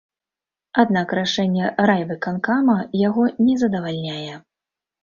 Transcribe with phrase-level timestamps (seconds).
[0.83, 4.33] Аднак рашэнне райвыканкама яго не задавальняе.